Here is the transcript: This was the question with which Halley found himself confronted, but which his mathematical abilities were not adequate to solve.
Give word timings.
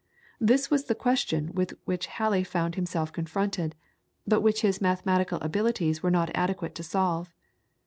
This 0.39 0.71
was 0.71 0.85
the 0.85 0.95
question 0.95 1.53
with 1.53 1.75
which 1.85 2.07
Halley 2.07 2.43
found 2.43 2.73
himself 2.73 3.13
confronted, 3.13 3.75
but 4.25 4.41
which 4.41 4.61
his 4.61 4.81
mathematical 4.81 5.37
abilities 5.41 6.01
were 6.01 6.09
not 6.09 6.31
adequate 6.33 6.73
to 6.73 6.83
solve. 6.83 7.29